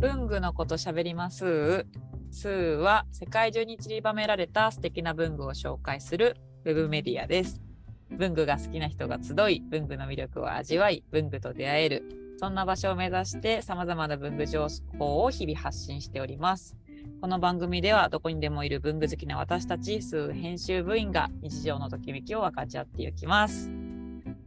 [0.00, 1.84] 文具のこと喋ります。
[2.30, 7.60] スーは世界中に散りばめられた素敵な文具を紹介するウェブメディアです。
[8.10, 12.02] 文具が好きな人が集い、文具の魅力を味わい、文具と出会える。
[12.38, 14.68] そんな場所を目指して様々な文具情
[14.98, 16.74] 報を日々発信しております。
[17.20, 23.70] この番組ではどこにでもいる文具好きな私たち数編集部員が日常のときめきを分かち合っていきます。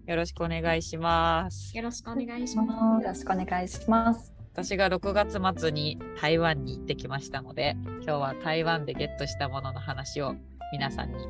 [0.07, 1.77] よろしくお願いします。
[1.77, 3.05] よろしくお願いしよます。
[3.05, 4.33] ろしくお願いします。
[4.53, 10.35] 私が6月末に台湾に行ってきましたので、今日は台湾でゲットしたものの話を
[10.71, 11.27] 皆さんに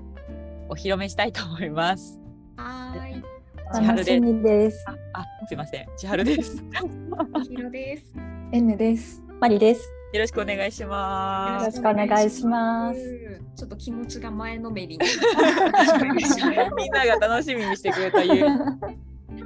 [0.67, 2.19] お披露目したいと思います。
[2.57, 3.23] はーい、
[3.73, 4.85] 千春で楽しみです。
[5.13, 5.87] あ、あすいません。
[5.95, 6.57] 千春です。
[6.57, 6.63] よ
[7.47, 8.13] ひろです。
[8.51, 9.23] N です。
[9.39, 9.89] マリです。
[10.19, 13.41] ろしくお願いしまよろしくお願いします。
[13.55, 15.07] ちょっと気持ちが前のめりに。
[15.07, 15.17] す。
[16.75, 18.45] みんなが楽しみにしてくれたいう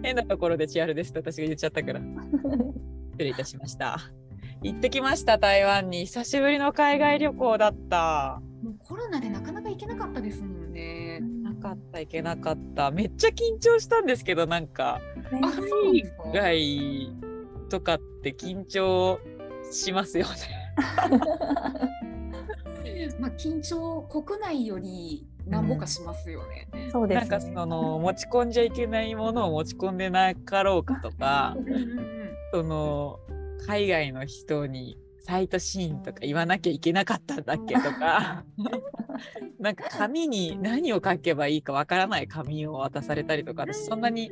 [0.01, 2.01] 変なところで千春ですって私が言っちゃったから。
[3.17, 3.97] 失礼いたしました。
[4.61, 6.05] 行ってきました、台湾に。
[6.05, 8.39] 久しぶりの海外旅行だった。
[8.63, 11.19] もうコロナでなかなか行けなかったですもんね。
[11.41, 12.91] なかった、行けなかった。
[12.91, 15.01] めっちゃ緊張したんですけど、なんか。
[15.31, 17.11] 海外
[17.69, 19.19] とかって緊張
[19.71, 20.33] しますよね。
[23.19, 26.67] まあ緊張国内よりなんぼかしますよね。
[26.91, 27.25] そうです、ね。
[27.25, 32.16] なんかその持ち込んじゃいけないものを持ち込んでなかろうかとかうんうんうん
[32.51, 33.19] その
[33.65, 38.45] 海外の人にサイトシーンとか言わなきゃいけなかったんだっけとか
[39.59, 44.31] なんか紙に何を書けばいいかわからない紙を渡されたりとか私そんなに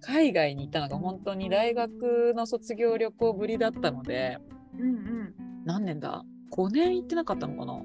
[0.00, 4.38] 海外に行ったのが本当に大学の卒業旅行ぶりだったので
[4.78, 5.34] うんうん。
[5.64, 7.74] 何年だ？5年行ってなかったのかな？
[7.74, 7.84] う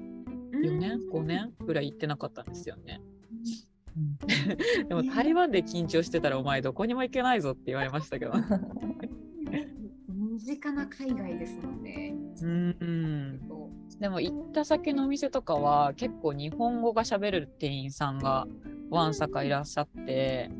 [0.54, 3.00] 4年？5年ぐらい行ってなかったんですよね。
[4.88, 8.32] でも台湾で緊張してたらお前どこにも行けないぞって言われましたけど。
[10.90, 12.14] 海外ですもんね。
[12.42, 13.40] うん
[14.00, 18.46] でも行った先のお店とかは結構日本語が喋れる店員さんが
[18.88, 20.50] わんさかいらっしゃって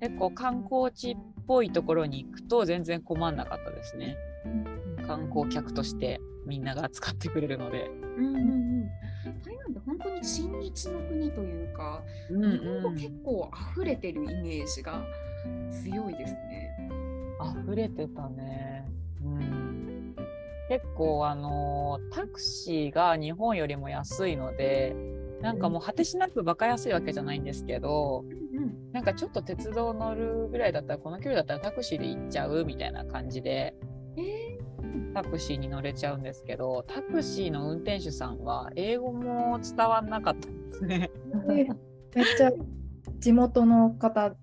[0.00, 4.16] 結構観光地っぽいところに行くと全然困んなかったですね。
[5.06, 7.90] 観光客としてみんなが使ってくれるので。
[8.16, 8.88] うんうんうん。
[9.44, 15.04] 台湾って本当に親日の国というか、うん日本語結構溢れてるイメージが
[15.70, 17.01] 強いですね。
[17.44, 18.88] 溢れてたね。
[19.24, 20.16] うん、
[20.68, 24.96] 結構あのタクシーが日本よりも安いので
[25.40, 33.74] なんかもう果てしなくバカ安いわけじゃないんですけどうんなんかちょっと鉄道乗るぐらいだったらこの距離だったらタクシーで行っちゃうみたいな感じで
[34.16, 34.58] え
[35.14, 41.10] タクシーに乗れちゃうんですけどタクシーの運転手さんは英語も伝わんなかったんですね。
[42.14, 42.52] めっちゃ
[43.18, 44.34] 地元の方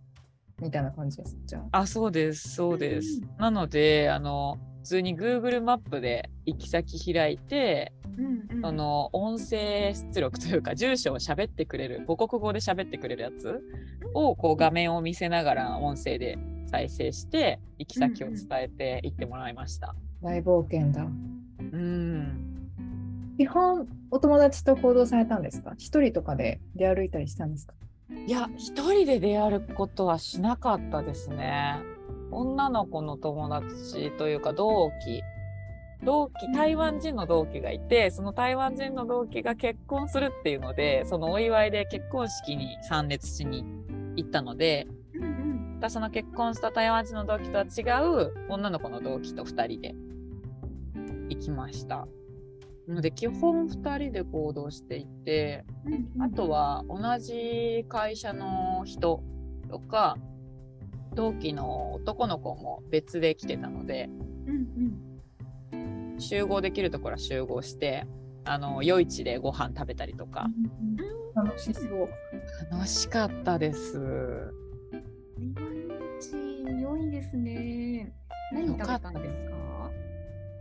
[0.62, 1.38] みたいな感じです。
[1.46, 1.80] じゃあ。
[1.80, 3.22] あ、そうです、そうです。
[3.38, 13.62] なので、あの、普通に Google マップで行き先開いて、うんうんあの、音声出力というか、住所を喋ってくれる、母国語で喋ってくれるやつ
[14.14, 16.38] を、こう画面を見せながら音声で
[16.68, 19.96] 再生して、行き先を伝えて行ってもらいました。
[20.22, 21.04] 大冒険だ。
[21.04, 22.46] うん。
[23.38, 25.74] 基本お友達と行動されたんですか？
[25.78, 27.74] 一人とかで出歩いたりしたんですか？
[28.28, 31.78] いや、一人で出歩くことはしなかったですね。
[32.32, 35.22] 女の子の友達というか同期、
[36.04, 43.66] 同期、台湾人の同期がいて、その台湾人の同期が結婚するっていうので、そのお祝いで結婚式に参列しに
[44.16, 45.50] 行ったので、うんうん
[45.82, 49.96] の結婚した台湾人の同期とは違う女の子の同期と2人で
[51.30, 52.08] 行きました。
[52.90, 59.24] なので基本2人で行動していて、うんうんあとは同じ会社の人
[59.70, 60.18] とか
[61.14, 64.10] 同期の男の子も別で来てたので
[64.48, 64.68] うん
[65.72, 68.06] うん集合できるところは集合して
[68.44, 70.48] あの夜市でご飯食べたりとか
[71.36, 72.10] 楽しそう。
[72.72, 74.52] 楽しかったです。
[75.56, 78.12] 台湾地良いですね。
[78.52, 79.92] 何食べたんですか？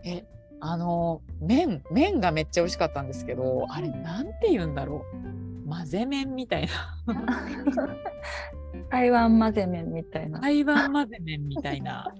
[0.04, 0.24] え
[0.60, 5.68] あの麺麺がめっちゃ美味しかったんですけどあれなんて言うんだろう。
[5.68, 7.14] 混ぜ麺みたいな。
[8.90, 10.40] 台湾混ぜ麺みたいな。
[10.40, 12.12] 台湾混ぜ麺みたいな。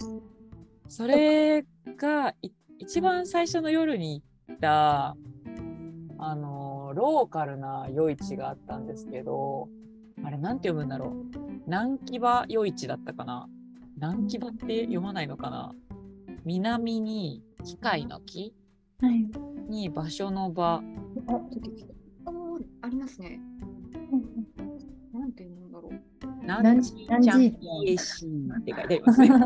[0.00, 0.22] う ん
[0.88, 1.64] それ
[1.96, 5.16] がい一番最初の夜に行った
[6.18, 9.68] あのローカルな夜市があったんですけど
[10.22, 11.14] あれなんて読むんだろう。
[11.66, 13.48] 南木場夜市だったかな。
[13.96, 15.72] 南木場って読まないのかな
[16.44, 18.54] 南に機械の木
[19.00, 19.26] はい。
[19.68, 20.82] に場所の場あ、
[21.50, 21.94] 出てきた。
[22.82, 23.40] ありますね。
[25.12, 25.92] なんていうんだろう。
[26.42, 29.30] 南南ちちゃん南 PAC って書いてありますね。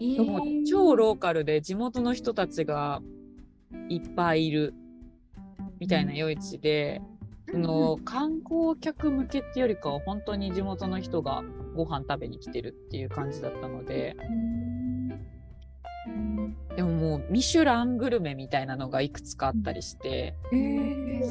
[0.00, 3.02] えー超ローカルで地元の人たちが
[3.88, 4.74] いっぱいいる
[5.80, 7.00] みたいな夜市で、
[7.50, 11.42] その観光客向けっていうよりかは本当に地元の人が
[11.74, 14.16] ご飯食べに来てるっていう感じだったので
[16.78, 21.24] でももうミシュラングルメみたいなのがいくつかあったりしてえー。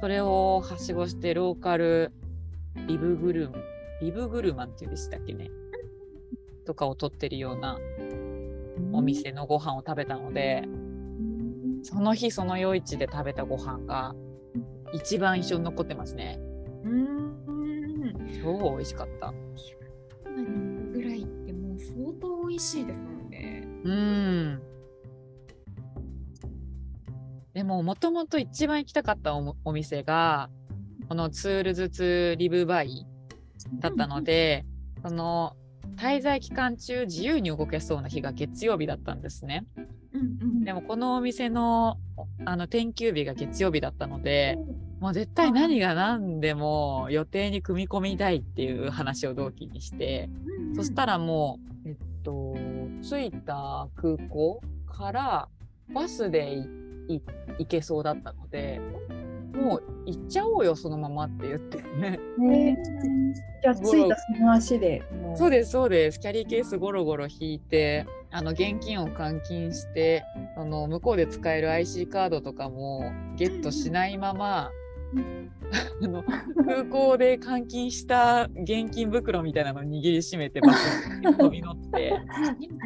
[0.00, 2.12] それをはしごしてローカル
[2.86, 3.50] ビブグル
[4.00, 5.50] ビブグルマンっていうんでしたっけね？
[6.64, 7.76] とかを取ってるような
[8.92, 10.62] お店のご飯を食べたので、
[11.82, 14.14] その日その夜市で食べたご飯が
[14.92, 16.38] 一番印象に残ってますね。
[16.84, 17.34] うん。
[18.40, 19.34] 超美味しかった。
[20.24, 23.19] 今ぐらいってもう相当美味しいですね。
[23.84, 24.62] うん。
[27.52, 30.50] でももともと一番行きたかったおお店が
[31.08, 33.06] この Tools to Liveby
[33.80, 34.64] だったので、
[35.02, 35.56] その
[35.96, 39.66] 滞在期間中自由に動けそうな日が月曜日だったんですね。
[40.12, 40.64] うんうん。
[40.64, 41.98] でもこのお店の
[42.44, 44.58] あの転休日が月曜日だったので、
[45.00, 52.54] もう絶対何が何でも予定に組み込みたいっていう話を同期にして、うんうんそしたらもう、えっと、
[53.02, 55.48] 着いた空港から
[55.94, 56.56] バスで
[57.08, 58.80] 行けそうだったので、
[59.60, 62.18] もう行っちゃおうよ、そのままって言ってね。
[62.38, 62.78] ね
[63.62, 65.02] じゃあ、着いたその足で。
[65.22, 66.20] もそうです、そうです。
[66.20, 70.24] キャリーケースゴロゴロ引いて、あの現金を換金して、
[70.56, 74.70] あの向こうで使える IC カードとかもゲットしないまま、
[76.02, 76.24] あの
[76.64, 82.12] 空港で換金した現金袋みたいなのを握りしめてバスに飛び乗って、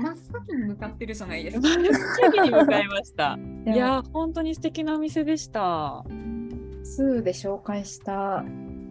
[0.03, 1.81] 真っ先に向かってるじゃないです真か。
[1.81, 2.01] っ
[2.33, 3.39] 先に向かいました。
[3.67, 6.05] いやー、本当に素敵なお店でした。
[6.85, 8.45] 2で紹介した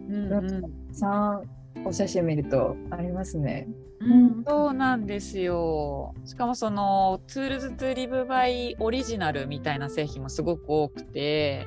[0.08, 1.42] うんうんさん
[1.86, 3.68] お写真見るとありますね。
[4.00, 6.14] うんそうなんですよ。
[6.24, 11.66] しかもその Tools to Liveby オリジナルみたいな製品もすごく多くて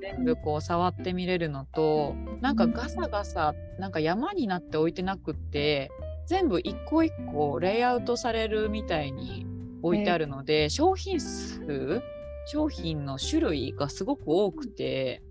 [0.00, 5.90] 全部こう触ってみれるのとなんかガサガサなんか山になって置いてなくって
[6.26, 9.46] 全部一個一個レイアウトされるみたいに
[9.82, 12.02] 置いてあるので商品数
[12.46, 15.22] 商品の種類がすごく多くて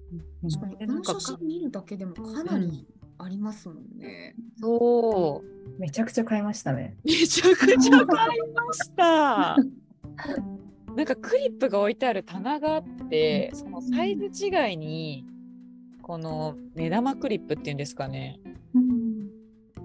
[0.42, 2.88] 確かにこの写真見るだけでもかなり
[3.18, 4.36] ありますもんね。
[4.60, 6.98] そうめちゃくちゃ買いましたね。
[7.04, 9.56] めちゃくちゃ買いました。
[10.96, 15.26] なんかクリップが置いてある棚があって、そのサイズ違いに、
[16.02, 18.40] この目玉クリップっていうんですかね。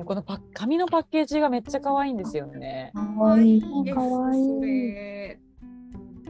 [0.04, 2.92] このパッ紙のパッケージがめっちゃ可愛いんですよね。
[2.94, 5.47] かわいいかわいい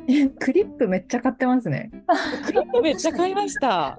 [0.41, 1.91] クリップめっちゃ買ってますね。
[2.47, 3.99] クリップめっちゃ買いました。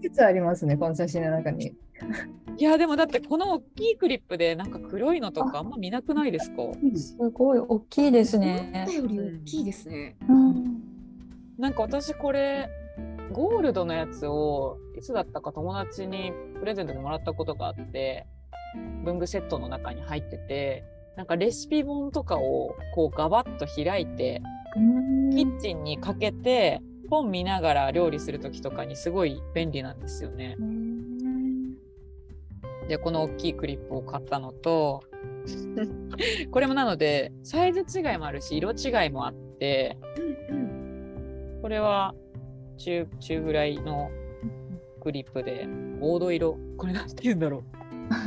[0.00, 1.74] 実はありますね、この写真の中に。
[2.56, 6.62] いや、でもだってこの大きいクリップでなんか黒いのとかあんま見なくないですか？
[6.96, 8.92] すごい大きいです思っねた。
[8.92, 10.16] より大きいですね。
[10.28, 10.82] うん
[11.58, 12.68] なんか私これ
[13.32, 18.26] ゴールドのやつをいつだったか友達にプレゼントでもらったことがあって
[19.04, 20.84] 文具セットの中に入ってて
[21.16, 24.40] なんかレシピ本とかをこうガバッと開いて
[25.34, 26.80] キッチンにかけて
[27.10, 30.56] 本見ながら料理する時とかにすごい便利なんですよね。
[32.88, 35.02] でこの大きいクリップを買ったのと
[36.50, 39.98] これもなのでサイズ違いもあるし色違いもあって
[40.50, 42.14] うんこれは
[42.78, 44.10] 中中ぐらいの
[45.00, 45.66] クリップで
[46.00, 46.58] 黄土色。
[46.76, 47.62] これなんて言うんだろう。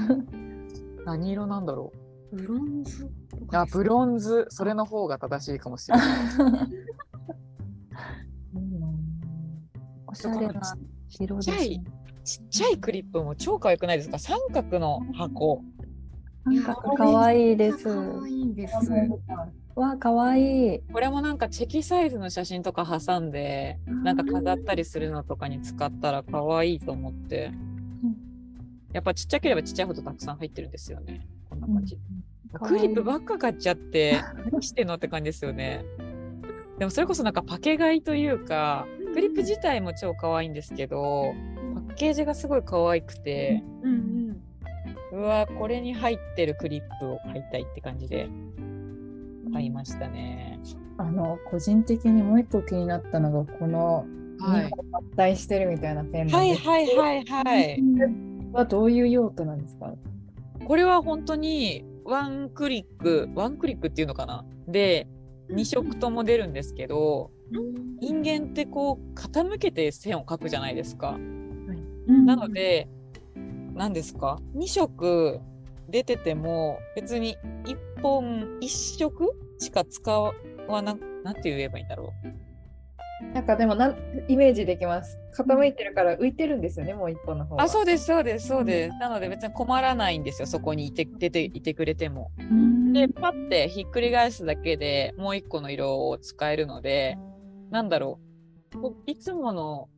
[1.06, 1.98] 何色なんだろう。
[1.98, 2.01] ん。
[2.32, 3.10] ブロンズ
[3.54, 6.08] あブロンズそれの方が正しいかもしれない
[10.08, 10.62] おしゃれな
[11.20, 11.84] 色ですちっちゃいね。
[12.24, 14.20] ちっちゃいクリップも超可愛くないですか？
[14.20, 15.64] 三角の箱。
[16.46, 16.64] なん。
[16.64, 17.84] か可愛いです。
[17.86, 18.76] 可愛いです。
[19.76, 20.80] わあ、可愛い。
[20.94, 27.52] これもなんかチェキサイズの写真とか挟んでなんか飾ったりするのとかに使ったら可愛いと思って。
[28.04, 28.18] うん。
[28.94, 31.28] やっぱちっちゃければちっちゃいほどたくさん入ってるんですよね。
[31.50, 32.21] こんな感じ、可愛い
[32.60, 34.20] クリップばっか買っちゃって
[34.52, 35.84] 何してんのって感じですよね。
[36.78, 41.34] でもそれこそなんかパケ買いというかクリップ自体も超可愛いんですけど
[41.76, 43.92] パッケージがすごい可愛くてうん
[45.14, 45.20] うん。
[45.20, 48.28] うわこれに入ってるクリップを買いたいって感じで
[49.54, 50.60] 買いましたね、
[50.98, 54.06] あの個人的にもう一個気になったのがこの
[54.40, 54.70] 2はい。
[54.72, 56.56] 個合体してるみたいなペンはいで。
[56.56, 57.84] すはいはいはい。
[58.54, 59.94] はどういう用途なんですか？
[60.66, 64.46] これは本当にワンクリックワンクリックっていうのかな？
[64.68, 65.08] で
[65.50, 67.32] 2色とも出るんですけど
[68.00, 71.18] 人間ってこう傾けて線を描くじゃないですか。
[72.08, 72.88] なので
[73.74, 75.42] 何ですか？2色
[75.90, 80.34] 出てても別に1本一色しか使わ
[80.82, 82.14] ななんて言えばいいんだろ
[83.34, 83.96] なんかでもなん
[84.28, 85.18] イメージできます。
[85.38, 87.62] 傾いてるから浮いてるんですよね、もう一本の方。
[87.62, 88.98] あそうですそうですそうです。
[89.00, 92.32] なので別に困らないんですよそこにいて出ていてくれても。
[92.94, 97.18] でパッてひっくり返すだけでもう一個の色を使えるので
[97.70, 98.20] なんだろ
[98.76, 99.90] ういつもの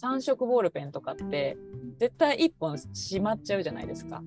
[0.00, 1.56] 3色ボールペンとかって
[1.98, 4.22] 絶対1本しまっちゃうじゃないですか。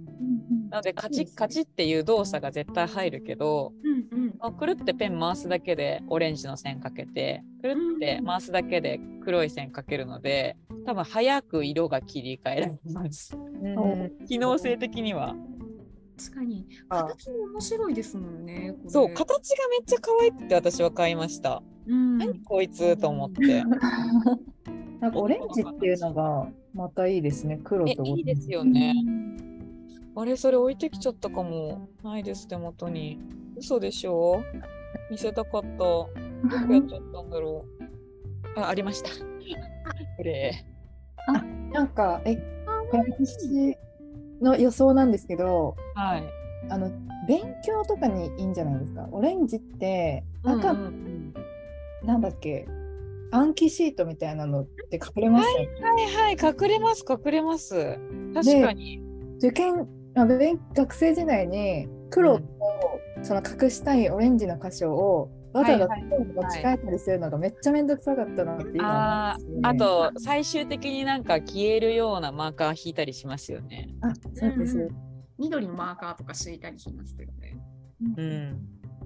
[0.75, 13.38] なのでカチッカチッっていう動作が絶対入るけどうんうんくるってペン回すだけでオレンジの線かけてくるって回すだけで黒い線かけるので多分早く色が切り替えられます。
[13.38, 15.34] うん機能性的には。
[16.17, 18.75] 確かにあ形も面白いですもんね。
[18.88, 21.63] そう形がめっちゃ可愛くて私は買いました。
[21.88, 23.63] うん、何こいつと思って。
[25.00, 28.03] なんかオレンジっていうのがまたいいですね、黒えと。
[28.03, 28.94] いいですよね。
[30.17, 31.89] あれそれ置いてきちゃったかも。
[32.03, 33.19] ないです手元に。
[33.57, 34.41] 嘘でしょ？
[35.12, 35.67] 見せたかった。
[35.77, 36.10] ど
[36.67, 37.65] こやっちゃったんだろ
[38.55, 38.60] う？
[38.60, 39.10] あありました。
[40.17, 40.53] これ。
[41.74, 42.38] なんか、え、
[42.91, 43.75] 私
[44.41, 46.24] の予想なんですけど、はい。
[46.69, 46.91] あの、
[47.27, 49.07] 勉強とかにいいんじゃないですか？
[49.12, 51.34] オレンジって、赤、うんうん
[52.03, 52.67] なんだっけ、
[53.31, 55.67] 暗記シートみたいなのって隠れますよね。
[55.81, 57.98] はいはい隠れます隠れます。
[58.34, 59.01] 確かに。
[59.39, 62.45] 受験学生時代に黒と、
[63.22, 73.89] その隠したいオレンジの箇所をわざわざはい持ち帰ったりするのがめっちゃめんどくさかったなって今ああと最終的になんか消えるようなマーカー引いたりしますよね。
[74.01, 75.05] あそうです、うん
[75.38, 77.57] 緑のマーカーとか敷いたりしますよね。
[78.17, 78.60] うん。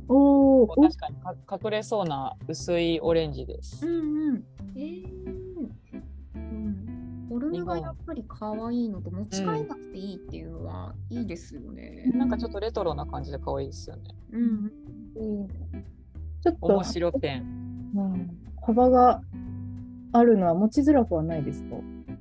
[0.07, 3.85] おーお確かにか隠れそうな薄いオレンジです。
[3.85, 4.43] うんうん。
[4.75, 5.05] えー
[6.35, 12.11] うん、フォルムがやっぱり可愛いのと持ち帰らなくていいっていうのはいいですよね。
[12.15, 14.03] なんかちょっとレトロな感じで可愛いですよね。
[14.33, 15.47] うん。
[16.41, 17.91] ちょっと面、白ペン。
[17.95, 18.29] うん、
[18.61, 19.21] 幅が
[20.13, 21.75] あるのは持ちづらくはないですか？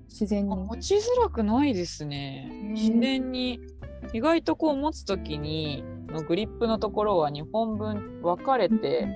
[0.08, 2.50] 自然にあ持ちづらくないですね。
[2.74, 3.60] 自然に
[4.12, 9.06] 意外とこう持つときにのグリップのところは2本分分かれて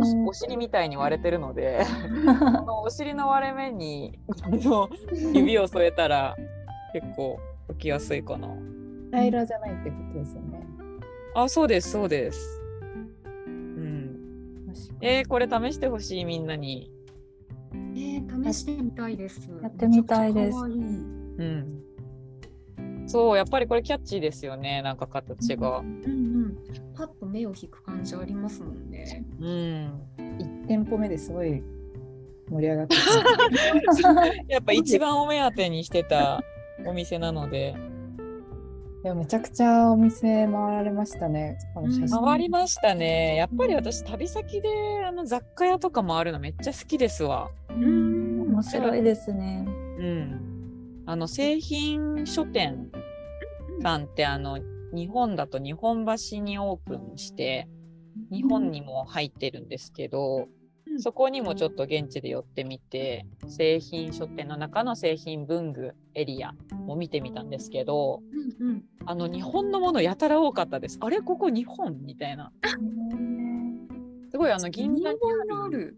[0.00, 1.84] おしお尻みたいに割れてるので
[2.26, 2.32] こ
[2.62, 4.18] のお尻の割れ目に
[5.34, 6.36] 指を添えたら
[6.92, 7.38] 結構
[7.70, 8.48] 置きやすいかな。
[9.12, 10.66] 平らじゃないってことですよね。
[11.34, 12.60] あそうですそうです。
[13.46, 14.16] うん。
[15.00, 16.90] えー、これ試してほしいみんなに。
[17.72, 19.48] えー、試してみたいです。
[19.62, 21.82] やってみたいですうん。
[23.06, 25.78] そうやっぱりこれキャッチーですよねなんか形が。
[25.78, 26.56] うんうん。
[26.94, 29.24] パッと目を引く感じありますもんね。
[29.40, 29.48] うん。
[30.18, 31.62] 1店舗目ですごい
[32.50, 32.96] 盛り上がって
[34.52, 36.42] やっぱ一番お目当てにしてた
[36.86, 37.74] お店なので。
[39.02, 41.56] でもめちゃくちゃお店回られましたね。
[41.74, 42.22] この写真。
[42.22, 43.36] 回りましたね。
[43.36, 44.68] やっぱり私旅先で
[45.06, 47.48] あの雑貨屋とか回るのめっちゃ好きですわ。
[47.70, 49.64] うん面白いですね。
[49.66, 51.04] うん。
[51.06, 52.90] あの製品書店
[53.82, 54.58] さんってあの
[54.92, 57.68] 日本だと日本橋にオープンして
[58.30, 60.46] 日本にも入ってるんですけど、
[60.98, 66.52] そこにもちょっと現地で寄ってみて製品書店の中の製品文具エリア
[66.86, 68.22] も見てみたんですけど
[68.60, 68.84] うんうん。
[69.06, 72.52] あの日本のものやたら多かったですあれここ日本みたいな
[74.30, 75.18] すごいあの銀座に
[75.64, 75.96] ある。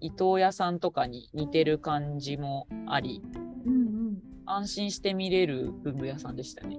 [0.00, 3.22] 伊藤屋さんとかに似てる感じもあり
[3.64, 3.76] うんう
[4.10, 4.22] ん。
[4.44, 6.78] 安心して見れる文具屋さんでしたね。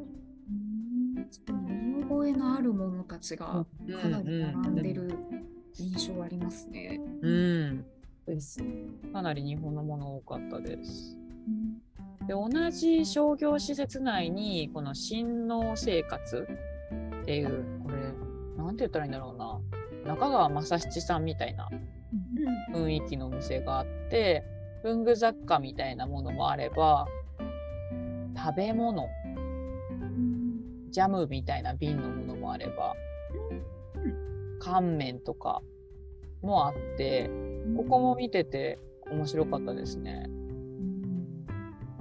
[1.68, 3.66] 見覚えのあるものたちが
[4.02, 5.08] かなり並んでる。
[5.08, 5.35] る
[5.78, 7.00] 印象ありますね。
[7.22, 7.86] うん、
[8.26, 8.60] です。
[9.12, 11.18] かなり日本のもの多かったです。
[12.28, 16.48] で同じ商業施設内にこの新農生活
[17.22, 17.98] っていうこれ
[18.58, 21.70] なんて言ったらいいんだろうな中川正七さんみたいな
[22.74, 24.44] 雰囲気のお店があって
[24.84, 27.08] 文具雑貨みたいなものもあれば
[28.36, 29.08] 食べ物
[30.90, 32.96] ジャムみたいな瓶のものもあれば
[34.66, 35.62] 乾麺とか
[36.42, 37.30] もあって
[37.78, 38.80] ここも見てて
[39.12, 40.28] 面白かったですね。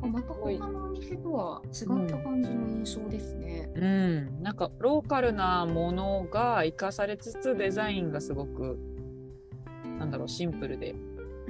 [0.03, 3.71] あまた他のお店とは違った感じの印象ですね。
[3.75, 8.79] うん、なんかローカルなものが生かされつつデザインがすごく
[9.99, 10.95] なんだろうシンプルで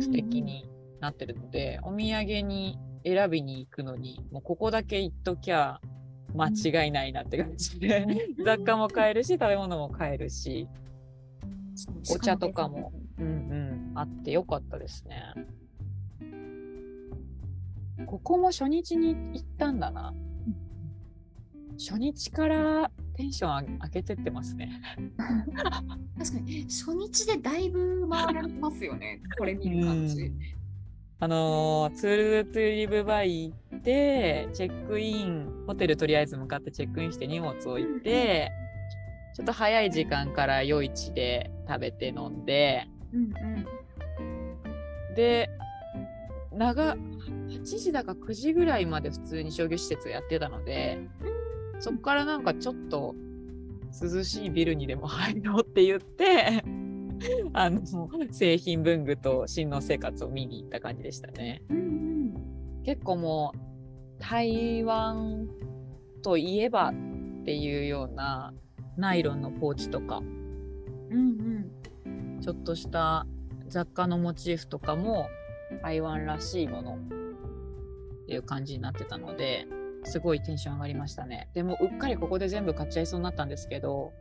[0.00, 0.68] 素敵に
[1.00, 5.80] なってるので、お土産に選びに行くのにもうここだけ行っときゃ
[6.34, 8.06] 間違いないなって感じで、
[8.44, 10.68] 雑貨も買えるし食べ物も買えるし、
[12.10, 12.92] お茶とかも。
[13.18, 15.34] うんうん、あってよかったですね。
[18.06, 20.12] ここも初日に行ったんだな。
[21.78, 24.80] 初日からテンション上げてってますね。
[26.18, 29.20] 確かに初日でだいぶ回られますよね。
[29.38, 30.32] これ見る感じ。
[31.20, 38.50] あのー Tools to Liveby 行ってチェックインホテルとりあえず向かってチェックインして荷物置いて、
[39.34, 45.14] ちょっと早い時間から夜市で食べて飲んでうんうん。
[45.14, 45.50] で
[46.52, 51.00] 長8時だか9時ぐらいまで普通に商業施設をやってたので
[51.80, 53.16] そこからなんかちょっと
[54.00, 56.62] 涼しいビルにでも入ろうって言って
[57.52, 57.80] あの
[58.30, 61.62] 製品文具と新農生活を見に行った感じでしたね。
[62.84, 63.58] 結構もう
[64.18, 65.48] 台湾
[66.22, 68.52] といえばっていうような
[68.96, 70.22] ナイロンのポーチとか。
[71.10, 71.70] うん
[72.40, 73.26] ちょっとした
[73.68, 75.28] 雑貨のモチーフとかも
[75.82, 79.66] 台湾らしいものっていう感じになってたので
[80.04, 81.48] すごいテンション上がりましたね。
[81.54, 84.12] でもうっかりここで全部買っちゃいそうになったんですけど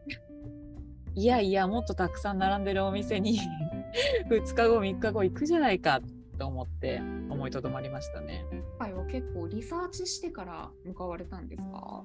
[1.15, 3.37] いやいやもっとたくさん並んでるお店に
[4.29, 5.99] 2日後3日後行くじゃないか
[6.37, 8.45] と思って思いとどまりましたね。
[8.51, 12.03] 今回は結構リサーチしてから向かわれたんですか？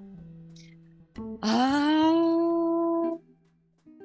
[1.43, 2.58] あー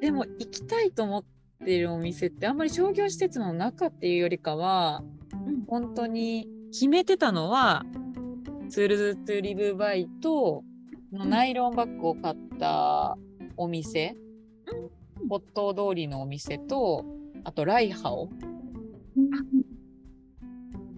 [0.03, 1.23] でも行きたいと思っ
[1.63, 5.63] てるお店ってあんまり商業施設の中っていうよりかはうん。
[5.65, 7.85] 本当に決めてたのは
[8.67, 10.65] Tools to Liveby と
[11.13, 13.17] のナイロンバッグを買った
[13.55, 14.17] お店
[15.29, 17.05] 骨董通りのお店と
[17.45, 18.27] あとライハオ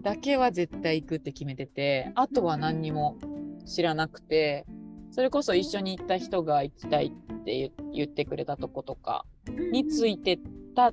[0.02, 3.20] だけは絶対行くって決めててあとは何にも
[3.68, 4.66] 知らなくて
[5.16, 9.26] それこそ一緒に行った人が行きたいって言言ってくれたとことか
[9.72, 10.38] について
[10.76, 10.92] た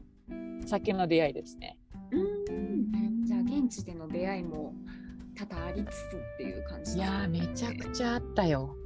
[0.65, 1.77] 先の出会いですね。
[2.13, 2.19] う
[2.53, 4.75] んじゃあ現地での出会いも
[5.37, 8.77] 多々ありつつっていう感じいやーめちゃちくちゃあったよ。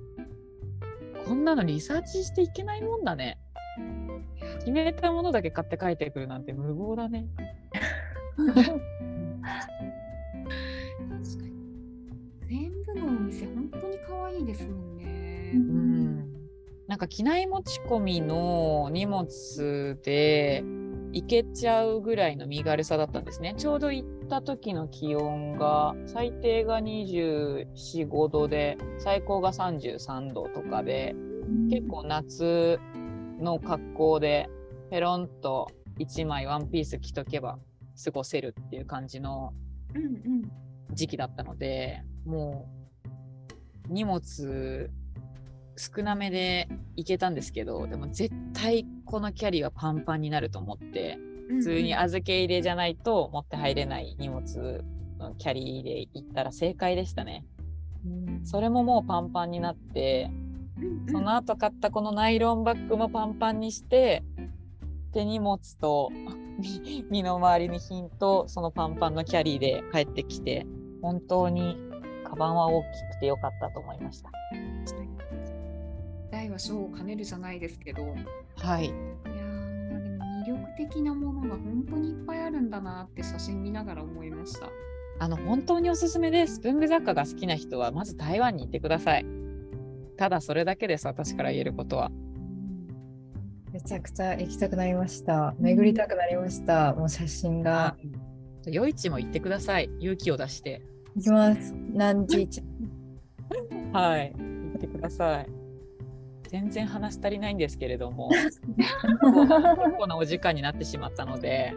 [1.27, 3.39] こんなのリサーチしていけないもんだね。
[4.61, 7.27] 決めたものだけ買って帰ってくるなんて無謀だね。
[12.49, 14.96] 全部のお店本当に可愛いですもんね。
[15.55, 16.33] うん。
[16.87, 20.63] なんか機内持ち込みの荷物で
[21.13, 23.55] 行けちゃうぐらいの身軽さだったんですね。
[23.57, 27.67] ちょうど行った時の気温が最低が24、
[28.09, 31.17] 5度で最高が33度とかで
[31.71, 32.79] 結構夏
[33.41, 34.49] の格好で
[34.91, 37.59] ペロンと1枚ワンピース着とけば
[38.05, 39.53] 過ごせるっていう感じの
[40.93, 42.69] 時期だったのでも
[43.89, 44.91] う荷物
[45.77, 51.19] 少なめで行けたんですけどでも絶対このキャリーはパンパンになると思って
[51.51, 54.85] うん普通に預け入れじゃないと持って入れない荷物
[55.19, 57.45] のキャリーで行ったら正解でしたね。
[58.45, 60.31] それももうパンパンになって
[60.81, 64.23] うんその後買ったこのナイロンバッグもパンパンにして
[65.13, 66.11] 手荷物と
[66.59, 70.67] 身 身の回りの品とそのパンパンのキャリーで帰ってきて
[71.03, 71.77] 本当に
[72.25, 72.87] カバンは大き
[73.17, 74.36] くてよかったと思いました。
[76.47, 78.15] 大は小を兼ねるじゃないですけど、いや
[78.57, 84.71] はい、ーでも魅力的なものが本当にいっぱいあるんだなって写真見ながら思いました。
[85.19, 86.61] あの本当におすすめです。
[86.61, 89.27] 文具雑貨が好きな人はまず台湾に行ってください。
[90.17, 92.11] ただそれだけです私から言えることは。
[93.73, 95.55] めちゃくちゃ行きたくなりました。
[95.59, 96.95] 巡りたくなりました。
[96.95, 97.97] もう写真が。
[98.67, 99.91] 夜市も行ってください。
[100.01, 100.83] 勇気を出して。
[101.17, 101.75] 行きます。
[101.93, 102.43] 何時？
[102.43, 102.63] 一
[103.93, 105.56] はい、行ってください。
[106.49, 108.61] 全然話足りないんですけれども、 結
[109.99, 111.75] 構なお時間になってしまったので、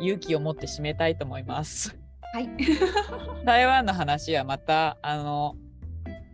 [0.00, 1.98] 勇気を持って締めたいと思います。
[2.32, 2.48] はい。
[3.44, 5.56] 台湾の話はまた、あの、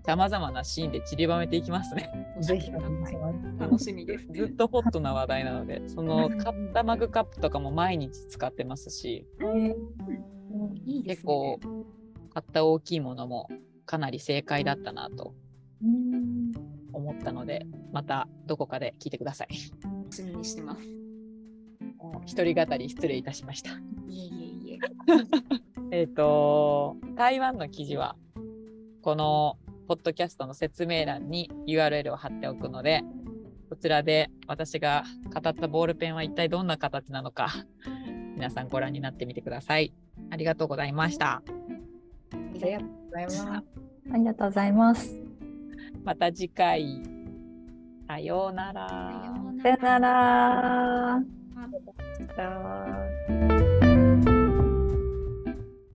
[0.04, 2.08] さまざまなシーンで散りばめていきますね。
[2.40, 2.70] ぜひ。
[3.58, 4.28] 楽しみです。
[4.32, 9.26] ずっとホットな話題なので、その買ったマグカップとかも毎日使ってますし。
[11.04, 11.58] 結構
[12.32, 13.48] 買った大きいものも
[13.84, 15.45] かなり正解だったなとうん
[16.92, 19.48] 思ったので、またどこかで聞いてください。
[19.82, 20.82] 楽しみにしてます。
[22.24, 23.70] 一人語り失礼いたしました。
[23.70, 23.74] い
[24.10, 24.78] えいえいえ。
[26.00, 28.16] えっ、と、台湾の記事は、
[29.02, 33.04] このポッドキャストの説明欄に URL を貼っておくので、
[33.68, 37.48] こちらで私が語ったボールペンは一体どんな形なのか、
[38.34, 39.92] 皆さんご覧になってみてください。
[40.30, 41.36] ありがとうございました。
[41.36, 41.42] あ
[42.52, 43.46] りがとうございます。
[43.46, 45.25] ありがとうございます。
[46.06, 47.02] また次回。
[48.06, 49.34] さようなら。
[49.60, 51.20] さようなら